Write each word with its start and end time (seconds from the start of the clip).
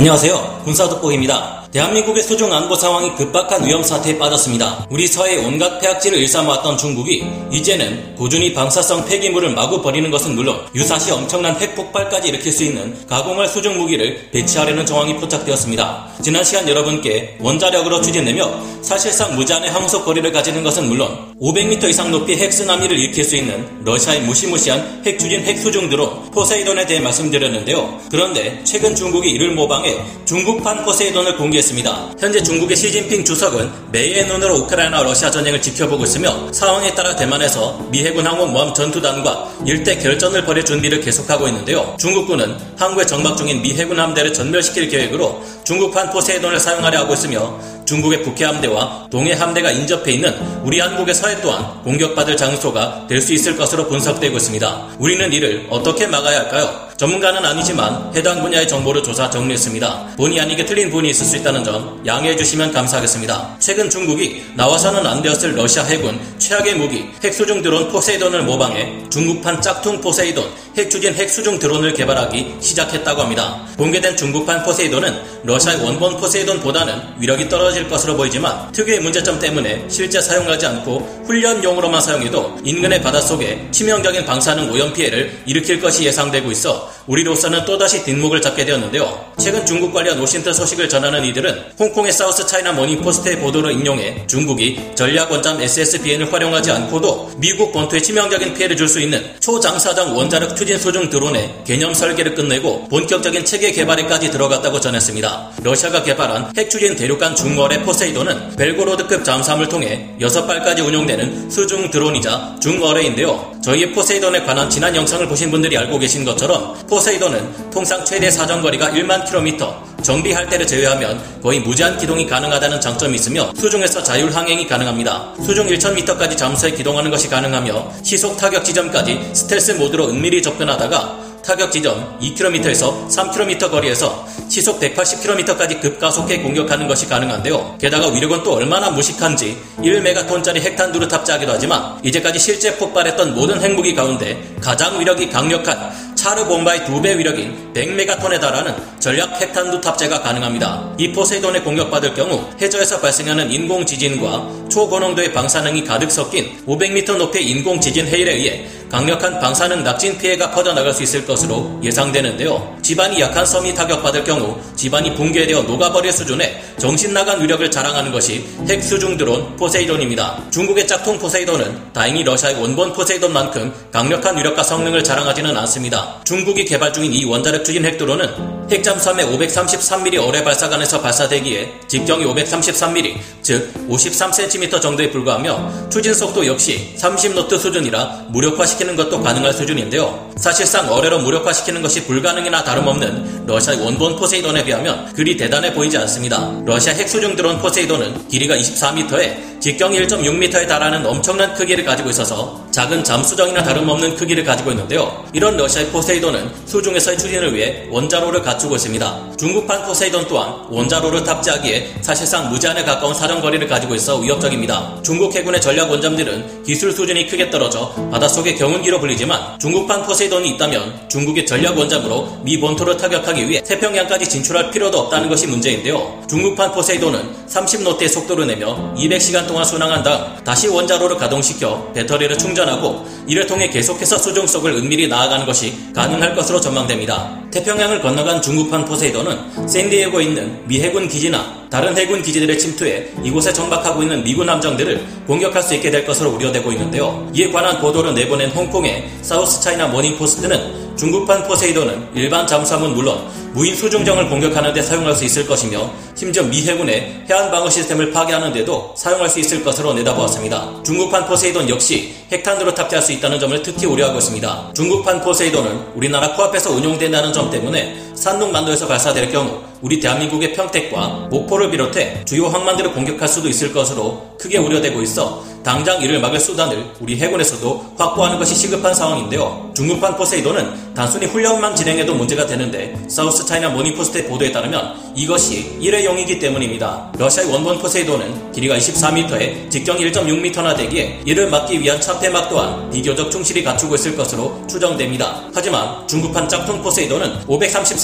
안녕하세요. 0.00 0.62
군사독보입니다. 0.64 1.59
대한민국의 1.72 2.24
수중 2.24 2.52
안보 2.52 2.74
상황이 2.74 3.14
급박한 3.14 3.64
위험 3.64 3.84
사태에 3.84 4.18
빠졌습니다. 4.18 4.88
우리 4.90 5.06
서해 5.06 5.36
온갖 5.36 5.78
폐악질을 5.78 6.18
일삼아왔던 6.18 6.76
중국이 6.76 7.24
이제는 7.52 8.16
꾸준히 8.16 8.52
방사성 8.52 9.04
폐기물을 9.04 9.50
마구 9.50 9.80
버리는 9.80 10.10
것은 10.10 10.34
물론 10.34 10.66
유사시 10.74 11.12
엄청난 11.12 11.54
핵폭발까지 11.60 12.30
일으킬 12.30 12.50
수 12.50 12.64
있는 12.64 13.06
가공할 13.06 13.46
수중 13.46 13.78
무기를 13.78 14.30
배치하려는 14.32 14.84
정황이 14.84 15.16
포착되었습니다. 15.18 16.08
지난 16.22 16.42
시간 16.42 16.68
여러분께 16.68 17.36
원자력으로 17.38 18.02
추진되며 18.02 18.82
사실상 18.82 19.36
무제한의 19.36 19.70
항속 19.70 20.04
거리를 20.04 20.32
가지는 20.32 20.64
것은 20.64 20.88
물론 20.88 21.36
500m 21.40 21.88
이상 21.88 22.10
높이 22.10 22.34
핵쓰나미를 22.34 22.98
일으킬 22.98 23.22
수 23.22 23.36
있는 23.36 23.84
러시아의 23.84 24.22
무시무시한 24.22 25.02
핵추진 25.06 25.42
핵수중 25.42 25.88
드론 25.88 26.30
포세이돈에 26.32 26.84
대해 26.86 26.98
말씀드렸는데요. 26.98 28.00
그런데 28.10 28.60
최근 28.64 28.96
중국이 28.96 29.30
이를 29.30 29.52
모방해 29.52 29.96
중국판 30.24 30.84
포세이돈을 30.84 31.36
공개 31.36 31.59
공개했습니다. 31.60 32.10
현재 32.18 32.42
중국의 32.42 32.76
시진핑 32.76 33.24
주석은 33.24 33.70
매의 33.92 34.26
눈으로 34.26 34.56
우크라이나 34.60 35.02
러시아 35.02 35.30
전쟁을 35.30 35.60
지켜보고 35.62 36.04
있으며 36.04 36.52
상황에 36.52 36.94
따라 36.94 37.14
대만에서 37.14 37.78
미 37.90 38.04
해군 38.04 38.26
항공 38.26 38.52
모함 38.52 38.74
전투단과 38.74 39.50
일대 39.66 39.96
결전을 39.98 40.44
벌일 40.44 40.64
준비를 40.64 41.00
계속하고 41.00 41.46
있는데요. 41.48 41.94
중국군은 41.98 42.56
항구에 42.76 43.06
정박 43.06 43.36
중인 43.36 43.62
미 43.62 43.74
해군 43.74 43.98
함대를 44.00 44.32
전멸시킬 44.32 44.88
계획으로 44.88 45.42
중국판 45.64 46.10
포세이돈을 46.10 46.58
사용하려 46.58 47.00
하고 47.00 47.14
있으며 47.14 47.58
중국의 47.84 48.22
북해 48.22 48.44
함대와 48.44 49.08
동해 49.10 49.32
함대가 49.32 49.70
인접해 49.70 50.12
있는 50.12 50.34
우리 50.64 50.80
한국의 50.80 51.14
서해 51.14 51.40
또한 51.40 51.82
공격받을 51.82 52.36
장소가 52.36 53.06
될 53.08 53.20
수 53.20 53.34
있을 53.34 53.54
것으로 53.54 53.86
분석되고 53.86 54.34
있습니다. 54.34 54.86
우리는 54.98 55.30
이를 55.30 55.66
어떻게 55.68 56.06
막아야 56.06 56.38
할까요? 56.40 56.89
전문가는 57.00 57.42
아니지만 57.42 58.12
해당 58.14 58.42
분야의 58.42 58.68
정보를 58.68 59.02
조사 59.02 59.30
정리했습니다. 59.30 60.16
본의 60.18 60.38
아니게 60.38 60.66
틀린 60.66 60.90
부분이 60.90 61.08
있을 61.08 61.24
수 61.24 61.34
있다는 61.38 61.64
점 61.64 62.02
양해해 62.04 62.36
주시면 62.36 62.72
감사하겠습니다. 62.72 63.56
최근 63.58 63.88
중국이 63.88 64.44
나와서는 64.54 65.06
안 65.06 65.22
되었을 65.22 65.56
러시아 65.56 65.82
해군 65.84 66.20
최악의 66.36 66.74
무기 66.74 67.08
핵수중 67.24 67.62
드론 67.62 67.88
포세이돈을 67.88 68.42
모방해 68.42 69.02
중국판 69.08 69.62
짝퉁 69.62 70.02
포세이돈 70.02 70.44
핵추진 70.76 71.14
핵수중 71.14 71.58
드론을 71.58 71.94
개발하기 71.94 72.56
시작했다고 72.60 73.22
합니다. 73.22 73.66
공개된 73.78 74.16
중국판 74.16 74.62
포세이돈은 74.64 75.40
러시아의 75.44 75.82
원본 75.82 76.18
포세이돈보다는 76.18 77.00
위력이 77.18 77.48
떨어질 77.48 77.88
것으로 77.88 78.16
보이지만 78.16 78.70
특유의 78.72 79.00
문제점 79.00 79.38
때문에 79.38 79.86
실제 79.88 80.20
사용하지 80.20 80.66
않고 80.66 81.24
훈련용으로만 81.26 82.00
사용해도 82.00 82.58
인근의 82.62 83.02
바닷속에 83.02 83.68
치명적인 83.70 84.26
방사능 84.26 84.70
오염 84.70 84.92
피해를 84.92 85.42
일으킬 85.46 85.80
것이 85.80 86.04
예상되고 86.04 86.50
있어 86.52 86.92
우리로서는 87.06 87.64
또다시 87.64 88.04
뒷목을 88.04 88.42
잡게 88.42 88.64
되었는데요. 88.64 89.32
최근 89.38 89.64
중국 89.64 89.92
관련 89.94 90.20
OSINT 90.20 90.52
소식을 90.52 90.88
전하는 90.88 91.24
이들은 91.24 91.72
홍콩의 91.78 92.12
사우스 92.12 92.46
차이나 92.46 92.72
모닝 92.72 93.00
포스트의 93.00 93.38
보도를 93.38 93.72
인용해 93.72 94.26
중국이 94.26 94.90
전략 94.94 95.32
원잠 95.32 95.60
SSBN을 95.60 96.30
활용하지 96.32 96.70
않고도 96.70 97.32
미국 97.38 97.72
본토에 97.72 98.00
치명적인 98.00 98.54
피해를 98.54 98.76
줄 98.76 98.90
수 98.90 99.00
있는 99.00 99.24
초장사정 99.40 100.16
원자력 100.16 100.56
추진 100.56 100.69
수중 100.78 101.10
드론의 101.10 101.62
개념 101.64 101.94
설계를 101.94 102.34
끝내고 102.34 102.88
본격적인 102.88 103.44
체계 103.44 103.72
개발에까지 103.72 104.30
들어갔다고 104.30 104.80
전했습니다. 104.80 105.50
러시아가 105.62 106.02
개발한 106.02 106.52
핵추진 106.56 106.96
대륙간 106.96 107.34
중어뢰 107.36 107.82
포세이돈은 107.82 108.56
벨고로드급 108.56 109.24
잠수함을 109.24 109.68
통해 109.68 110.10
6발까지 110.20 110.84
운용되는 110.84 111.50
수중 111.50 111.90
드론이자 111.90 112.56
중어뢰인데요. 112.60 113.52
저희의 113.62 113.92
포세이돈에 113.92 114.42
관한 114.44 114.70
지난 114.70 114.94
영상을 114.96 115.26
보신 115.28 115.50
분들이 115.50 115.76
알고 115.76 115.98
계신 115.98 116.24
것처럼 116.24 116.74
포세이돈은 116.88 117.70
통상 117.70 118.04
최대 118.04 118.30
사정거리가 118.30 118.90
1만 118.90 119.24
킬로미터, 119.26 119.82
정비할 120.02 120.48
때를 120.48 120.66
제외하면 120.66 121.40
거의 121.42 121.60
무제한 121.60 121.98
기동이 121.98 122.26
가능하다는 122.26 122.80
장점이 122.80 123.14
있으며 123.16 123.50
수중에서 123.56 124.02
자율 124.02 124.30
항행이 124.30 124.66
가능합니다. 124.66 125.34
수중 125.44 125.66
1,000m까지 125.66 126.36
잠수해 126.36 126.72
기동하는 126.72 127.10
것이 127.10 127.28
가능하며 127.28 127.92
시속 128.02 128.36
타격 128.36 128.64
지점까지 128.64 129.30
스텔스 129.32 129.72
모드로 129.72 130.10
은밀히 130.10 130.42
접근하다가 130.42 131.30
타격 131.44 131.72
지점 131.72 132.18
2km에서 132.20 133.08
3km 133.08 133.70
거리에서 133.70 134.26
시속 134.48 134.78
180km까지 134.80 135.80
급가속해 135.80 136.40
공격하는 136.40 136.86
것이 136.86 137.08
가능한데요. 137.08 137.76
게다가 137.80 138.08
위력은 138.08 138.42
또 138.42 138.54
얼마나 138.54 138.90
무식한지 138.90 139.56
1메가톤짜리 139.78 140.60
핵탄두를 140.60 141.08
탑재하기도 141.08 141.52
하지만 141.52 141.98
이제까지 142.04 142.38
실제 142.38 142.76
폭발했던 142.76 143.34
모든 143.34 143.60
핵무기 143.60 143.94
가운데 143.94 144.54
가장 144.60 145.00
위력이 145.00 145.30
강력한 145.30 146.09
차르 146.20 146.44
봄바의 146.44 146.84
두 146.84 147.00
배 147.00 147.16
위력인 147.16 147.72
100메가톤에 147.72 148.38
달하는 148.38 148.74
전략 148.98 149.40
핵탄두 149.40 149.80
탑재가 149.80 150.20
가능합니다. 150.20 150.94
이 150.98 151.10
포세이돈에 151.12 151.62
공격받을 151.62 152.12
경우 152.12 152.44
해저에서 152.60 153.00
발생하는 153.00 153.50
인공 153.50 153.86
지진과 153.86 154.68
초고농도의 154.70 155.32
방사능이 155.32 155.82
가득 155.84 156.10
섞인 156.10 156.62
500m 156.66 157.16
높이의 157.16 157.48
인공 157.48 157.80
지진 157.80 158.06
해일에 158.06 158.34
의해 158.34 158.66
강력한 158.90 159.40
방사능 159.40 159.82
낙진 159.82 160.18
피해가 160.18 160.50
퍼져나갈 160.50 160.92
수 160.92 161.02
있을 161.04 161.24
것으로 161.24 161.80
예상되는데요. 161.82 162.76
지반이 162.82 163.18
약한 163.20 163.46
섬이 163.46 163.74
타격받을 163.74 164.24
경우 164.24 164.60
지반이 164.76 165.14
붕괴되어 165.14 165.62
녹아버릴 165.62 166.12
수준의 166.12 166.69
정신 166.80 167.12
나간 167.12 167.42
위력을 167.42 167.70
자랑하는 167.70 168.10
것이 168.10 168.42
핵 168.66 168.82
수중 168.82 169.18
드론 169.18 169.54
포세이돈입니다. 169.56 170.50
중국의 170.50 170.86
짝퉁 170.86 171.18
포세이돈은 171.18 171.92
다행히 171.92 172.24
러시아의 172.24 172.58
원본 172.58 172.94
포세이돈만큼 172.94 173.90
강력한 173.92 174.38
위력과 174.38 174.62
성능을 174.62 175.04
자랑하지는 175.04 175.54
않습니다. 175.58 176.16
중국이 176.24 176.64
개발 176.64 176.90
중인 176.92 177.12
이 177.12 177.24
원자력 177.26 177.66
추진 177.66 177.84
핵드론은 177.84 178.60
핵잠수함의 178.70 179.26
533mm 179.26 180.26
어뢰 180.26 180.42
발사관에서 180.42 181.02
발사되기에 181.02 181.80
직경이 181.88 182.24
533mm, 182.24 183.18
즉 183.42 183.72
53cm 183.88 184.80
정도에 184.80 185.10
불과하며 185.10 185.90
추진 185.90 186.14
속도 186.14 186.46
역시 186.46 186.94
30노트 186.96 187.58
수준이라 187.58 188.26
무력화시키는 188.28 188.96
것도 188.96 189.22
가능할 189.22 189.52
수준인데요. 189.52 190.30
사실상 190.36 190.90
어뢰로 190.90 191.18
무력화시키는 191.18 191.82
것이 191.82 192.04
불가능이나 192.04 192.64
다름없는 192.64 193.46
러시아의 193.46 193.80
원본 193.80 194.16
포세이돈에 194.16 194.64
비하면 194.64 195.12
그리 195.12 195.36
대단해 195.36 195.74
보이지 195.74 195.98
않습니다. 195.98 196.50
러시아 196.70 196.92
핵수중 196.92 197.34
드론 197.34 197.58
포세이돈은 197.58 198.28
길이가 198.28 198.54
24m에 198.54 199.60
직경이 199.60 200.00
1.6m에 200.06 200.68
달하는 200.68 201.04
엄청난 201.04 201.52
크기를 201.52 201.84
가지고 201.84 202.10
있어서 202.10 202.64
작은 202.70 203.02
잠수정이나 203.02 203.62
다름없는 203.62 204.14
크기를 204.14 204.44
가지고 204.44 204.70
있는데요. 204.70 205.24
이런 205.32 205.56
러시아의 205.56 205.88
포세이돈은 205.88 206.66
수중에서의 206.66 207.18
추진을 207.18 207.54
위해 207.54 207.86
원자로를 207.90 208.40
갖추고 208.42 208.76
있습니다. 208.76 209.32
중국판 209.36 209.82
포세이돈 209.84 210.28
또한 210.28 210.54
원자로를 210.70 211.24
탑재하기에 211.24 211.96
사실상 212.00 212.48
무제한에 212.48 212.84
가까운 212.84 213.14
사정거리를 213.14 213.66
가지고 213.66 213.96
있어 213.96 214.18
위협적입니다. 214.18 215.00
중국 215.02 215.34
해군의 215.34 215.60
전략 215.60 215.90
원잠들은 215.90 216.62
기술 216.62 216.92
수준이 216.92 217.26
크게 217.26 217.50
떨어져 217.50 217.92
바닷속의 218.12 218.56
경운기로 218.56 219.00
불리지만 219.00 219.58
중국판 219.58 220.04
포세이돈이 220.04 220.50
있다면 220.50 221.08
중국의 221.08 221.46
전략 221.46 221.76
원잠으로 221.76 222.40
미 222.44 222.60
본토를 222.60 222.96
타격하기 222.96 223.48
위해 223.48 223.60
태평양까지 223.62 224.28
진출할 224.28 224.70
필요도 224.70 224.98
없다는 225.00 225.28
것이 225.28 225.48
문제인데요. 225.48 226.22
중국 226.28 226.56
판 226.60 226.70
포세이돈은 226.72 227.46
30노트의 227.48 228.06
속도를 228.06 228.46
내며 228.46 228.92
200시간 228.94 229.46
동안 229.46 229.64
순항한 229.64 230.02
다음 230.02 230.44
다시 230.44 230.68
원자로를 230.68 231.16
가동시켜 231.16 231.90
배터리를 231.94 232.36
충전하고 232.36 233.06
이를 233.26 233.46
통해 233.46 233.70
계속해서 233.70 234.18
수중 234.18 234.46
속을 234.46 234.72
은밀히 234.72 235.08
나아가는 235.08 235.46
것이 235.46 235.72
가능할 235.94 236.34
것으로 236.34 236.60
전망됩니다. 236.60 237.40
태평양을 237.50 238.02
건너간 238.02 238.42
중국판 238.42 238.84
포세이돈은 238.84 239.66
샌디에고에 239.66 240.24
있는 240.24 240.68
미 240.68 240.82
해군 240.82 241.08
기지나 241.08 241.60
다른 241.70 241.96
해군 241.96 242.20
기지들에 242.20 242.58
침투해 242.58 243.10
이곳에 243.24 243.54
정박하고 243.54 244.02
있는 244.02 244.22
미군 244.22 244.46
함정들을 244.50 245.24
공격할 245.26 245.62
수 245.62 245.74
있게 245.76 245.90
될 245.90 246.04
것으로 246.04 246.30
우려되고 246.32 246.72
있는데요. 246.72 247.26
이에 247.34 247.50
관한 247.50 247.80
보도를 247.80 248.12
내보낸 248.12 248.50
홍콩의 248.50 249.08
사우스 249.22 249.62
차이나 249.62 249.86
모닝포스트는 249.86 250.96
중국판 250.96 251.44
포세이돈은 251.44 252.08
일반 252.14 252.46
잠수함은 252.46 252.94
물론 252.94 253.26
무인 253.52 253.74
수중정을 253.74 254.28
공격하는 254.28 254.72
데 254.72 254.80
사용할 254.80 255.14
수 255.14 255.24
있을 255.24 255.46
것이며 255.46 255.90
심지어 256.14 256.42
미 256.44 256.62
해군의 256.62 257.24
해안 257.28 257.50
방어 257.50 257.68
시스템을 257.68 258.12
파괴하는 258.12 258.52
데도 258.52 258.94
사용할 258.96 259.28
수 259.28 259.40
있을 259.40 259.64
것으로 259.64 259.92
내다보았습니다. 259.94 260.82
중국판 260.84 261.26
포세이돈 261.26 261.68
역시 261.68 262.14
핵탄두를 262.30 262.74
탑재할 262.74 263.02
수 263.02 263.12
있다는 263.12 263.40
점을 263.40 263.60
특히 263.62 263.86
우려하고 263.86 264.18
있습니다. 264.18 264.72
중국판 264.74 265.20
포세이돈은 265.22 265.92
우리나라 265.94 266.34
코앞에서 266.34 266.70
운용된다는 266.70 267.32
점 267.32 267.50
때문에 267.50 268.09
산둥반도에서 268.20 268.86
발사될 268.86 269.32
경우 269.32 269.62
우리 269.80 269.98
대한민국의 269.98 270.52
평택과 270.52 271.28
목포를 271.30 271.70
비롯해 271.70 272.24
주요 272.26 272.46
항만들을 272.48 272.92
공격할 272.92 273.26
수도 273.26 273.48
있을 273.48 273.72
것으로 273.72 274.36
크게 274.38 274.58
우려되고 274.58 275.00
있어 275.02 275.42
당장 275.62 276.00
이를 276.02 276.20
막을 276.20 276.38
수단을 276.40 276.84
우리 277.00 277.18
해군에서도 277.18 277.94
확보하는 277.98 278.38
것이 278.38 278.54
시급한 278.54 278.94
상황인데요. 278.94 279.70
중국판 279.74 280.16
포세이돈은 280.16 280.94
단순히 280.94 281.26
훈련만 281.26 281.76
진행해도 281.76 282.14
문제가 282.14 282.46
되는데 282.46 282.96
사우스 283.08 283.44
차이나 283.44 283.68
모닝포스트의 283.68 284.26
보도에 284.26 284.52
따르면 284.52 285.12
이것이 285.14 285.76
일회용이기 285.80 286.38
때문입니다. 286.38 287.12
러시아의 287.18 287.50
원본 287.50 287.78
포세이돈은 287.78 288.52
길이가 288.52 288.76
24m에 288.76 289.70
직경이 289.70 290.10
1.6m나 290.10 290.76
되기에 290.76 291.20
이를 291.26 291.50
막기 291.50 291.80
위한 291.80 292.00
첫 292.00 292.20
차폐막 292.20 292.48
또한 292.48 292.90
비교적 292.90 293.30
충실히 293.30 293.62
갖추고 293.62 293.94
있을 293.94 294.16
것으로 294.16 294.60
추정됩니다. 294.68 295.42
하지만 295.54 296.06
중국판 296.06 296.48
짝퉁 296.48 296.82
포세이돈은 296.82 297.44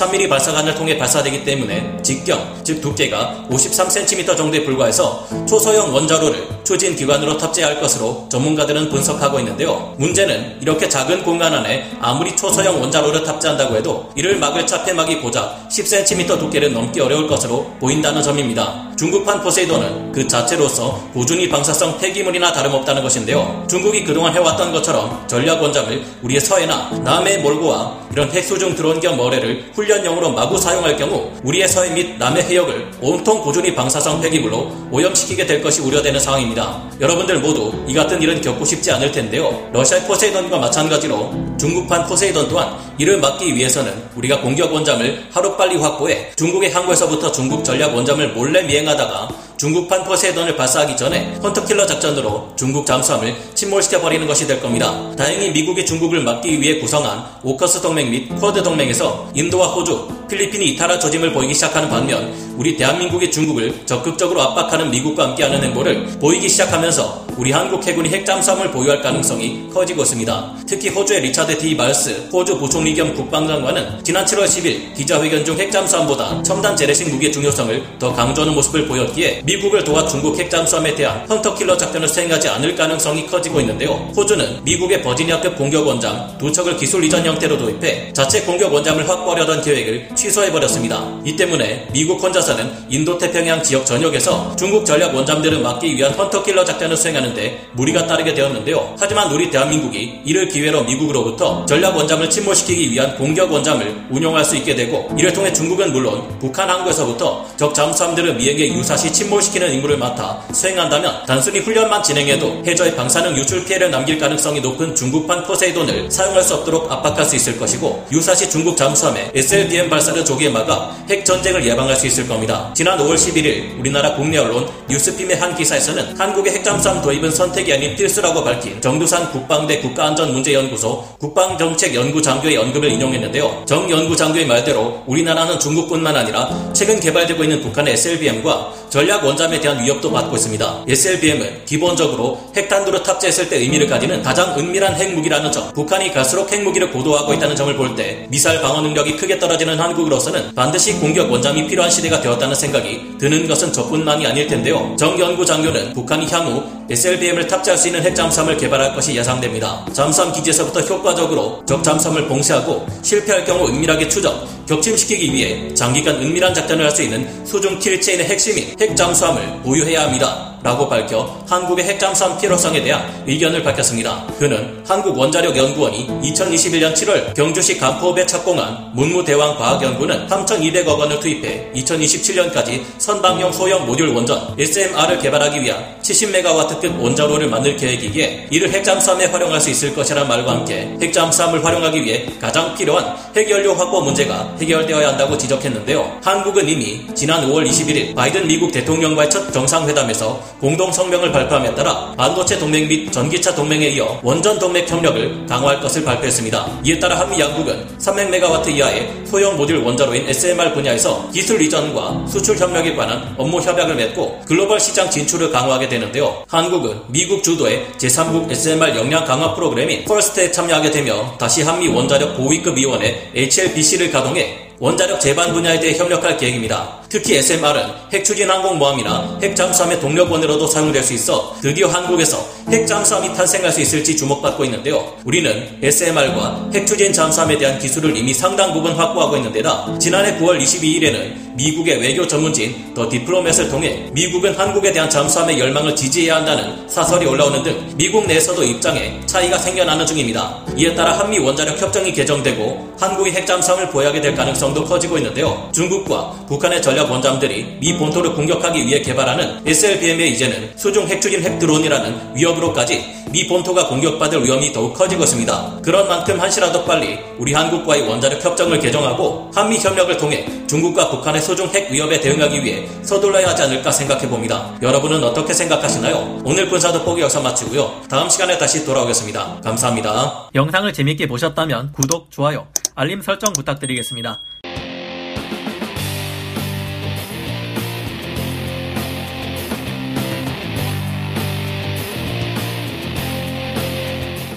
533mm 0.06 0.28
발사관을 0.28 0.74
통해 0.74 0.96
발사되기 0.96 1.44
때문에 1.44 1.96
직경, 2.02 2.54
즉 2.62 2.80
두께가 2.80 3.46
53cm 3.50 4.36
정도에 4.36 4.64
불과해서 4.64 5.26
초소형 5.46 5.92
원자로를 5.92 6.46
추진 6.64 6.96
기관으로 6.96 7.36
탑재할 7.36 7.80
것으로 7.80 8.26
전문가들은 8.30 8.88
분석하고 8.88 9.38
있는데요. 9.40 9.94
문제는 9.98 10.58
이렇게 10.60 10.88
작은 10.88 11.22
공간 11.22 11.52
안에 11.52 11.90
아무리 12.00 12.34
초소형 12.34 12.80
원자로를 12.80 13.24
탑재한다고 13.24 13.76
해도 13.76 14.10
이를 14.16 14.38
막을 14.38 14.66
차폐막이 14.66 15.20
고작 15.20 15.68
10cm 15.68 16.38
두께를 16.38 16.72
넘기 16.72 17.00
어려울 17.00 17.28
것으로 17.28 17.64
보인다는 17.80 18.22
점입니다. 18.22 18.86
중국판 18.96 19.42
포세이돈은 19.42 20.12
그 20.12 20.26
자체로서 20.26 20.98
고준위 21.12 21.50
방사성 21.50 21.98
폐기물이나 21.98 22.50
다름없다는 22.52 23.02
것인데요. 23.02 23.66
중국이 23.68 24.04
그동안 24.04 24.32
해왔던 24.32 24.72
것처럼 24.72 25.26
전략 25.28 25.62
원잠을 25.62 26.02
우리의 26.22 26.40
서해나 26.40 26.90
남해 27.04 27.38
몰고와 27.38 28.06
이런 28.12 28.30
핵수중 28.30 28.74
드론 28.74 28.98
겸 29.00 29.16
머레를 29.18 29.72
훈련 29.74 29.95
용으로 30.04 30.30
마구 30.30 30.58
사용할 30.58 30.96
경우 30.96 31.30
우리의 31.42 31.68
서해 31.68 31.90
및 31.90 32.18
남해 32.18 32.42
해역을 32.42 32.90
온통 33.00 33.42
고준위 33.42 33.74
방사성 33.74 34.20
폐기물로 34.20 34.72
오염시키게 34.90 35.46
될 35.46 35.62
것이 35.62 35.80
우려되는 35.80 36.18
상황입니다. 36.18 36.82
여러분들 37.00 37.40
모두 37.40 37.72
이 37.86 37.94
같은 37.94 38.20
일은 38.20 38.40
겪고 38.40 38.64
싶지 38.64 38.90
않을 38.92 39.12
텐데요. 39.12 39.68
러시아 39.72 40.00
포세이돈과 40.04 40.58
마찬가지로 40.58 41.56
중국판 41.58 42.06
포세이돈 42.06 42.48
또한 42.48 42.76
이를 42.98 43.18
막기 43.18 43.54
위해서는 43.54 43.92
우리가 44.16 44.40
공격 44.40 44.72
원잠을 44.72 45.26
하루빨리 45.32 45.76
확보해 45.76 46.32
중국의 46.36 46.70
항구에서부터 46.70 47.32
중국 47.32 47.64
전략 47.64 47.94
원잠을 47.94 48.28
몰래 48.34 48.62
미행하다가 48.62 49.28
중국판 49.56 50.04
포세이돈을 50.04 50.56
발사하기 50.56 50.96
전에 50.96 51.34
hunter-killer 51.42 51.86
작전으로 51.86 52.52
중국 52.56 52.86
잠수함을 52.86 53.34
침몰시켜버리는 53.54 54.26
것이 54.26 54.46
될 54.46 54.60
겁니다. 54.60 55.10
다행히 55.16 55.50
미국이 55.50 55.86
중국을 55.86 56.22
막기 56.22 56.60
위해 56.60 56.78
구성한 56.78 57.24
오커스 57.42 57.80
동맹 57.80 58.10
및 58.10 58.28
쿼드 58.38 58.62
동맹에서 58.62 59.30
인도와 59.34 59.68
호주, 59.68 60.08
필리핀이 60.28 60.66
이탈한 60.72 61.00
조짐을 61.00 61.32
보이기 61.32 61.54
시작하는 61.54 61.88
반면 61.88 62.45
우리 62.56 62.76
대한민국이 62.76 63.30
중국을 63.30 63.86
적극적으로 63.86 64.40
압박하는 64.42 64.90
미국과 64.90 65.28
함께하는 65.28 65.62
행보를 65.62 66.06
보이기 66.18 66.48
시작하면서 66.48 67.26
우리 67.36 67.52
한국 67.52 67.86
해군이 67.86 68.08
핵잠수함을 68.08 68.70
보유할 68.70 69.02
가능성이 69.02 69.68
커지고 69.72 70.02
있습니다. 70.02 70.54
특히 70.66 70.88
호주의 70.88 71.20
리차드 71.20 71.58
D. 71.58 71.74
말스 71.74 72.30
호주 72.32 72.58
부총리 72.58 72.94
겸 72.94 73.14
국방장관은 73.14 74.02
지난 74.02 74.24
7월 74.24 74.46
10일 74.46 74.94
기자회견 74.94 75.44
중 75.44 75.58
핵잠수함보다 75.58 76.42
첨단 76.42 76.74
재래식 76.74 77.10
무기의 77.10 77.30
중요성을 77.30 77.98
더 77.98 78.14
강조하는 78.14 78.54
모습을 78.54 78.86
보였기에 78.88 79.42
미국을 79.44 79.84
도와 79.84 80.06
중국 80.06 80.38
핵잠수함에 80.38 80.94
대한 80.94 81.26
헌터킬러 81.28 81.76
작전을 81.76 82.08
수행하지 82.08 82.48
않을 82.48 82.74
가능성이 82.74 83.26
커지고 83.26 83.60
있는데요. 83.60 84.10
호주는 84.16 84.64
미국의 84.64 85.02
버지니아급 85.02 85.58
공격 85.58 85.86
원잠 85.86 86.38
두 86.38 86.50
척을 86.50 86.78
기술 86.78 87.04
이전 87.04 87.24
형태로 87.24 87.58
도입해 87.58 88.14
자체 88.14 88.40
공격 88.40 88.72
원잠을 88.72 89.06
확보하려던 89.06 89.60
계획을 89.60 90.08
취소해버렸습니다. 90.14 91.20
이 91.26 91.36
때문에 91.36 91.88
미국 91.92 92.22
혼자 92.22 92.40
서는 92.46 92.70
인도태평양 92.88 93.60
지역 93.64 93.84
전역에서 93.84 94.54
중국 94.54 94.86
전략 94.86 95.12
원잠들을 95.12 95.58
막기 95.58 95.96
위한 95.96 96.12
헌터킬러 96.12 96.64
작전을 96.64 96.96
수행하는 96.96 97.34
데 97.34 97.66
무리가 97.72 98.06
따르게 98.06 98.34
되었는데요. 98.34 98.94
하지만 99.00 99.32
우리 99.32 99.50
대한민국이 99.50 100.20
이를 100.24 100.48
기회로 100.48 100.84
미국으로부터 100.84 101.66
전략 101.66 101.96
원잠을 101.96 102.30
침몰시키기 102.30 102.92
위한 102.92 103.16
공격 103.16 103.50
원잠을 103.50 104.06
운용할 104.10 104.44
수 104.44 104.54
있게 104.56 104.76
되고 104.76 105.08
이를 105.18 105.32
통해 105.32 105.52
중국은 105.52 105.92
물론 105.92 106.38
북한 106.38 106.70
항구에서부터 106.70 107.46
적 107.56 107.74
잠수함들을 107.74 108.34
미에게 108.36 108.72
유사시 108.74 109.12
침몰시키는 109.12 109.74
임무를 109.74 109.98
맡아 109.98 110.40
수행한다면 110.52 111.26
단순히 111.26 111.58
훈련만 111.58 112.00
진행해도 112.00 112.62
해저의 112.64 112.94
방사능 112.94 113.36
유출 113.36 113.64
피해를 113.64 113.90
남길 113.90 114.20
가능성이 114.20 114.60
높은 114.60 114.94
중국판 114.94 115.42
포세이돈을 115.42 116.12
사용할 116.12 116.44
수 116.44 116.54
없도록 116.54 116.92
압박할 116.92 117.24
수 117.24 117.34
있을 117.34 117.58
것이고 117.58 118.06
유사시 118.12 118.48
중국 118.48 118.76
잠수함에 118.76 119.32
SLBM 119.34 119.90
발사를 119.90 120.24
조기에 120.24 120.50
막아 120.50 120.94
핵 121.10 121.24
전쟁을 121.24 121.66
예방할 121.66 121.96
수 121.96 122.06
있을 122.06 122.22
겁니다. 122.22 122.35
지난 122.74 122.98
5월 122.98 123.14
11일 123.14 123.78
우리나라 123.78 124.14
국내 124.14 124.38
언론 124.38 124.68
뉴스핌의 124.88 125.36
한 125.36 125.54
기사에서는 125.54 126.18
한국의 126.18 126.52
핵잠수함 126.54 127.00
도입은 127.02 127.30
선택이 127.30 127.72
아닌 127.72 127.96
필수라고 127.96 128.44
밝힌 128.44 128.80
정두산 128.80 129.30
국방대 129.32 129.80
국가안전문제연구소 129.80 131.04
국방정책연구장교의 131.18 132.56
언급을 132.56 132.90
인용했는데요. 132.92 133.64
정 133.66 133.90
연구장교의 133.90 134.46
말대로 134.46 135.02
우리나라는 135.06 135.58
중국뿐만 135.58 136.14
아니라 136.16 136.48
최근 136.72 137.00
개발되고 137.00 137.42
있는 137.42 137.60
북한의 137.62 137.94
SLBM과 137.94 138.72
전략 138.90 139.24
원잠에 139.24 139.60
대한 139.60 139.82
위협도 139.82 140.10
받고 140.12 140.36
있습니다. 140.36 140.84
SLBM은 140.88 141.64
기본적으로 141.64 142.40
핵탄두를 142.56 143.02
탑재했을 143.02 143.48
때 143.48 143.56
의미를 143.58 143.86
가지는 143.86 144.22
가장 144.22 144.56
은밀한 144.58 144.94
핵무기라는 144.94 145.50
점, 145.52 145.72
북한이 145.72 146.12
갈수록 146.12 146.50
핵무기를 146.52 146.92
고도화하고 146.92 147.34
있다는 147.34 147.56
점을 147.56 147.74
볼 147.76 147.96
때 147.96 148.26
미사일 148.28 148.60
방어 148.60 148.80
능력이 148.82 149.16
크게 149.16 149.38
떨어지는 149.38 149.78
한국으로서는 149.80 150.54
반드시 150.54 150.94
공격 150.94 151.30
원잠이 151.30 151.66
필요한 151.66 151.90
시대가 151.90 152.20
되었다는 152.26 152.54
생각이 152.54 153.18
드는 153.18 153.46
것은 153.46 153.72
저뿐만이 153.72 154.26
아닐 154.26 154.46
텐데요. 154.46 154.94
정 154.98 155.18
연구 155.18 155.44
장교는 155.46 155.92
북한이 155.94 156.26
향후 156.26 156.62
SLBM을 156.90 157.46
탑재할 157.46 157.78
수 157.78 157.88
있는 157.88 158.02
핵잠수함을 158.02 158.56
개발할 158.56 158.94
것이 158.94 159.14
예상됩니다. 159.14 159.84
잠수함 159.92 160.32
기지에서부터 160.32 160.80
효과적으로 160.80 161.62
적 161.66 161.82
잠수함을 161.82 162.26
봉쇄하고 162.26 162.86
실패할 163.02 163.44
경우 163.44 163.68
은밀하게 163.68 164.08
추적, 164.08 164.46
격침시키기 164.66 165.32
위해 165.32 165.72
장기간 165.74 166.16
은밀한 166.16 166.52
작전을 166.54 166.84
할 166.84 166.96
수 166.96 167.02
있는 167.02 167.44
수중 167.44 167.78
킬체인의 167.78 168.24
핵심인 168.24 168.74
핵잠수함을 168.80 169.60
보유해야 169.62 170.04
합니다. 170.04 170.55
라고 170.62 170.88
밝혀 170.88 171.38
한국의 171.48 171.84
핵잠수함 171.84 172.38
필요성에 172.38 172.82
대한 172.82 173.24
의견을 173.26 173.62
밝혔습니다. 173.62 174.24
그는 174.38 174.82
한국원자력연구원이 174.86 176.08
2021년 176.22 176.92
7월 176.94 177.34
경주시 177.34 177.78
간포읍에 177.78 178.26
착공한 178.26 178.90
문무대왕 178.94 179.56
과학연구는 179.56 180.28
3,200억 180.28 180.98
원을 180.98 181.20
투입해 181.20 181.72
2027년까지 181.74 182.82
선박용 182.98 183.52
소형 183.52 183.86
모듈 183.86 184.14
원전 184.14 184.54
SMR을 184.58 185.18
개발하기 185.18 185.62
위한 185.62 185.96
70메가와트급 186.02 187.00
원자로를 187.00 187.48
만들 187.48 187.76
계획이기에 187.76 188.48
이를 188.50 188.72
핵잠수함에 188.72 189.26
활용할 189.26 189.60
수 189.60 189.70
있을 189.70 189.94
것이라는 189.94 190.28
말과 190.28 190.52
함께 190.52 190.96
핵잠수함을 191.00 191.64
활용하기 191.64 192.04
위해 192.04 192.26
가장 192.40 192.74
필요한 192.74 193.16
핵연료 193.36 193.74
확보 193.74 194.00
문제가 194.00 194.54
해결되어야 194.60 195.08
한다고 195.08 195.36
지적했는데요. 195.36 196.20
한국은 196.22 196.68
이미 196.68 197.06
지난 197.14 197.48
5월 197.48 197.68
21일 197.68 198.14
바이든 198.14 198.46
미국 198.46 198.72
대통령과의 198.72 199.30
첫 199.30 199.52
정상회담에서 199.52 200.40
공동 200.60 200.90
성명을 200.90 201.32
발표함에 201.32 201.74
따라 201.74 202.14
반도체 202.16 202.58
동맹 202.58 202.88
및 202.88 203.12
전기차 203.12 203.54
동맹에 203.54 203.88
이어 203.88 204.20
원전 204.22 204.58
동맹 204.58 204.86
협력을 204.86 205.46
강화할 205.46 205.80
것을 205.80 206.04
발표했습니다. 206.04 206.80
이에 206.84 206.98
따라 206.98 207.18
한미 207.20 207.38
양국은 207.38 207.98
300메가와트 207.98 208.68
이하의 208.68 209.12
소형 209.26 209.56
모듈 209.56 209.84
원자로인 209.84 210.28
SMR 210.28 210.72
분야에서 210.72 211.28
기술 211.32 211.60
이전과 211.60 212.26
수출 212.28 212.56
협력에 212.56 212.94
관한 212.94 213.34
업무 213.36 213.60
협약을 213.60 213.94
맺고 213.94 214.42
글로벌 214.46 214.80
시장 214.80 215.10
진출을 215.10 215.50
강화하게 215.50 215.88
되는데요. 215.88 216.44
한국은 216.48 217.00
미국 217.08 217.42
주도의 217.42 217.86
제3국 217.98 218.50
SMR 218.50 218.96
역량 218.96 219.24
강화 219.24 219.54
프로그램인 219.54 220.04
FIRST에 220.04 220.50
참여하게 220.50 220.90
되며 220.90 221.36
다시 221.38 221.62
한미 221.62 221.88
원자력 221.88 222.36
고위급 222.36 222.76
위원회 222.76 223.30
HLBC를 223.34 224.10
가동해 224.10 224.66
원자력 224.78 225.20
제반 225.20 225.52
분야에 225.52 225.80
대해 225.80 225.96
협력할 225.96 226.36
계획입니다. 226.36 227.00
특히 227.08 227.36
SMR은 227.36 227.82
핵추진 228.12 228.50
항공모함이나 228.50 229.38
핵잠수함의 229.42 230.00
동력원으로도 230.00 230.66
사용될 230.66 231.02
수 231.02 231.14
있어 231.14 231.56
드디어 231.60 231.88
한국에서 231.88 232.44
핵잠수함이 232.68 233.34
탄생할 233.34 233.70
수 233.70 233.80
있을지 233.80 234.16
주목받고 234.16 234.64
있는데요. 234.64 235.14
우리는 235.24 235.78
SMR과 235.82 236.70
핵추진 236.74 237.12
잠수함에 237.12 237.56
대한 237.58 237.78
기술을 237.78 238.16
이미 238.16 238.34
상당 238.34 238.72
부분 238.72 238.92
확보하고 238.92 239.36
있는 239.36 239.52
데다 239.52 239.98
지난해 239.98 240.36
9월 240.38 240.60
22일에는 240.60 241.46
미국의 241.56 242.00
외교 242.00 242.26
전문지인 242.26 242.92
더 242.94 243.08
디플로맷을 243.08 243.70
통해 243.70 244.10
미국은 244.12 244.54
한국에 244.54 244.92
대한 244.92 245.08
잠수함의 245.08 245.58
열망을 245.58 245.96
지지해야 245.96 246.36
한다는 246.36 246.86
사설이 246.88 247.26
올라오는 247.26 247.62
등 247.62 247.94
미국 247.96 248.26
내에서도 248.26 248.62
입장에 248.62 249.20
차이가 249.26 249.56
생겨나는 249.56 250.04
중입니다. 250.04 250.62
이에 250.76 250.94
따라 250.94 251.18
한미 251.18 251.38
원자력 251.38 251.80
협정이 251.80 252.12
개정되고 252.12 252.96
한국이 253.00 253.30
핵잠수함을 253.30 253.90
보유하게 253.90 254.20
될 254.20 254.34
가능성도 254.34 254.84
커지고 254.84 255.16
있는데요. 255.18 255.68
중국과 255.72 256.44
북한의 256.46 256.82
전략 256.82 257.05
원잠들이 257.10 257.78
미 257.80 257.96
본토를 257.96 258.34
공격하기 258.34 258.86
위해 258.86 259.00
개발하는 259.00 259.62
SLBM에 259.66 260.28
이제는 260.28 260.72
수중 260.76 261.06
핵추진 261.08 261.42
핵드론이라는 261.42 262.36
위협으로까지 262.36 263.16
미 263.30 263.46
본토가 263.46 263.88
공격받을 263.88 264.44
위험이 264.44 264.72
더욱 264.72 264.94
커지고 264.94 265.24
있습니다. 265.24 265.80
그런 265.82 266.08
만큼 266.08 266.40
한시라도 266.40 266.84
빨리 266.84 267.18
우리 267.38 267.52
한국과의 267.52 268.08
원자력 268.08 268.44
협정을 268.44 268.78
개정하고 268.78 269.50
한미 269.54 269.78
협력을 269.78 270.16
통해 270.16 270.46
중국과 270.66 271.10
북한의 271.10 271.42
소중 271.42 271.68
핵 271.68 271.90
위협에 271.90 272.20
대응하기 272.20 272.64
위해 272.64 272.86
서둘러야 273.02 273.48
하지 273.48 273.62
않을까 273.64 273.90
생각해 273.90 274.28
봅니다. 274.28 274.72
여러분은 274.80 275.22
어떻게 275.22 275.52
생각하시나요? 275.52 276.42
오늘 276.44 276.68
군사도 276.68 277.02
포기 277.02 277.20
여기서 277.20 277.42
마치고요. 277.42 278.02
다음 278.08 278.28
시간에 278.28 278.56
다시 278.58 278.84
돌아오겠습니다. 278.84 279.60
감사합니다. 279.62 280.50
영상을 280.54 280.92
재밌게 280.92 281.26
보셨다면 281.26 281.92
구독, 281.92 282.30
좋아요, 282.30 282.66
알림 282.94 283.20
설정 283.22 283.52
부탁드리겠습니다. 283.52 284.40